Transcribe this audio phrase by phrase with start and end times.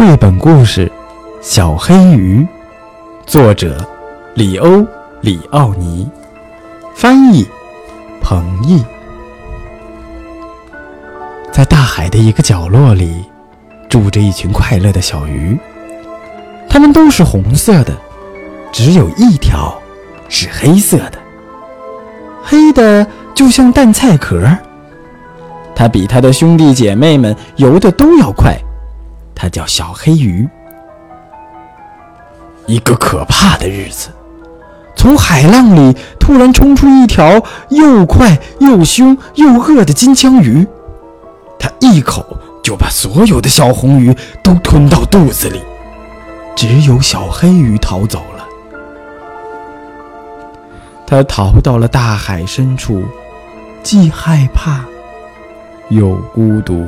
[0.00, 0.86] 绘本故事
[1.42, 2.38] 《小黑鱼》，
[3.26, 3.86] 作者
[4.32, 4.66] 里欧·
[5.20, 6.08] 里奥尼，
[6.94, 7.46] 翻译
[8.22, 8.82] 彭毅。
[11.52, 13.26] 在大海的一个角落里，
[13.90, 15.54] 住着一群快乐的小鱼，
[16.66, 17.92] 它们都是红色的，
[18.72, 19.78] 只有一条
[20.30, 21.18] 是黑色的，
[22.42, 24.48] 黑的就像蛋菜壳。
[25.76, 28.58] 它比它的兄弟姐妹们游的都要快。
[29.40, 30.46] 它叫小黑鱼。
[32.66, 34.10] 一个可怕的日子，
[34.94, 40.66] 从海浪里突然冲出一条又快又凶又饿的金枪鱼，
[41.58, 45.62] 它一口就把所有的小红鱼都吞到肚子里，
[46.54, 48.46] 只有小黑鱼逃走了。
[51.06, 53.02] 它逃到了大海深处，
[53.82, 54.84] 既害怕
[55.88, 56.86] 又孤独，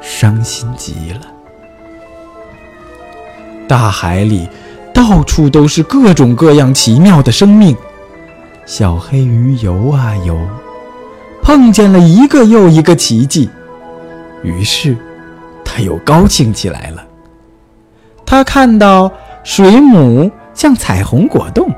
[0.00, 1.22] 伤心极了。
[3.70, 4.48] 大海里，
[4.92, 7.76] 到处都是各种各样奇妙的生命。
[8.66, 10.36] 小黑鱼游啊游，
[11.40, 13.48] 碰见了一个又一个奇迹，
[14.42, 14.96] 于是，
[15.64, 17.04] 它又高兴起来了。
[18.26, 19.08] 它看到
[19.44, 21.70] 水母像彩虹果冻，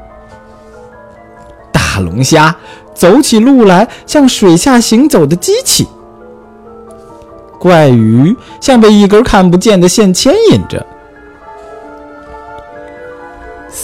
[1.71, 2.57] 大龙虾
[2.95, 5.87] 走起路来像水下行走的机器，
[7.59, 10.87] 怪鱼像被一根看不见的线牵引着。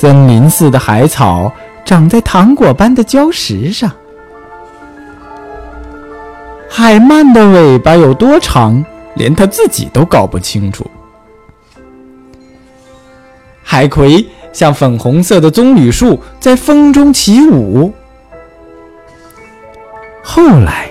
[0.01, 1.53] 森林似的海草
[1.85, 3.91] 长在糖果般的礁石上，
[6.71, 8.85] 海鳗的尾巴有多长，
[9.17, 10.89] 连它自己都搞不清楚。
[13.65, 17.93] 海葵像粉红色的棕榈树，在风中起舞。
[20.23, 20.89] 后来，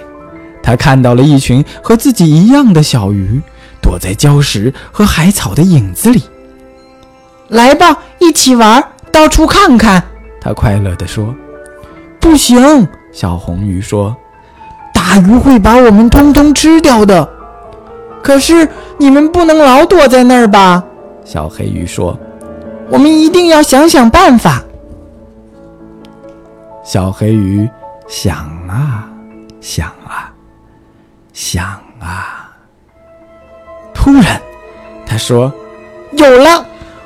[0.62, 3.42] 他看到了一群和自己一样的小鱼，
[3.82, 6.22] 躲在礁石和海草的影子里。
[7.48, 8.90] 来吧，一起玩儿。
[9.18, 10.04] 到处看看，
[10.40, 11.34] 他快乐地说
[12.22, 14.16] ：“不行。”小红鱼说
[14.94, 17.28] ：“大鱼会把我们通通吃掉的。”
[18.22, 18.70] 可是
[19.00, 20.84] 你们不能老躲在那儿吧？
[21.26, 22.16] 小黑鱼说
[22.92, 24.62] ：“我们一定要想想办法。”
[26.86, 27.68] 小黑鱼
[28.08, 28.36] 想
[28.68, 29.10] 啊
[29.60, 30.32] 想啊
[31.34, 31.66] 想
[32.00, 32.52] 啊，
[33.96, 34.40] 突然
[35.08, 35.52] 他说
[36.14, 36.64] ：“有了，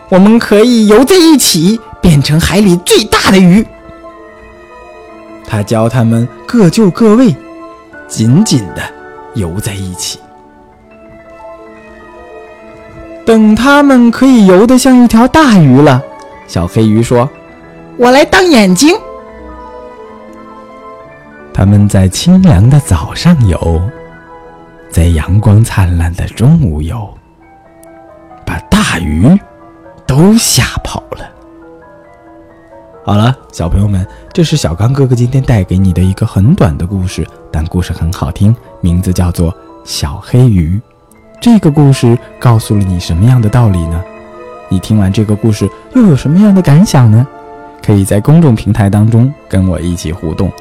[0.10, 1.80] 我们可以游在一起。”
[2.12, 3.66] 变成海里最大的鱼。
[5.46, 7.34] 他教他们各就各位，
[8.06, 8.82] 紧紧的
[9.34, 10.20] 游在一起。
[13.26, 16.04] 等他们可以游得像一条大鱼了，
[16.48, 17.30] 小黑鱼说
[17.96, 18.94] ：“我来当眼睛。”
[21.54, 23.82] 他们在清凉的早上游，
[24.90, 27.10] 在阳光灿烂的中午游，
[28.46, 29.40] 把大鱼
[30.06, 31.31] 都吓跑了。
[33.04, 39.52] 好了，小朋友们，这是小刚哥哥今天带给你的一个很短的故事，但故事很好听，名字叫做
[39.84, 40.78] 《小黑鱼》。
[41.42, 44.00] 这个故事告诉了你什么样的道理呢？
[44.70, 47.26] 你听完这个故事又有什么样的感想呢？
[47.84, 50.52] 可以在公众平台当中跟我一起互动。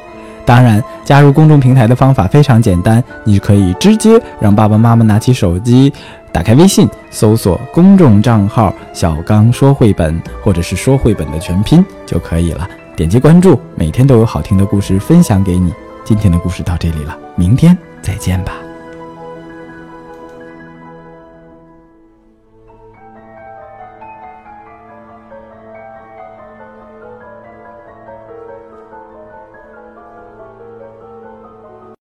[0.45, 5.91] 当然，加入公众平台的方法非常简单，你可以直接让爸爸妈妈拿起手机。
[6.33, 12.67] 打开微信，搜索公众账号“小刚说绘本”或者是“说绘本”的全拼就可以了。
[12.95, 15.73] 点击关注，每天都有好听的故事分享给你。
[16.05, 18.60] 今天的故事到这里了，明天再见吧。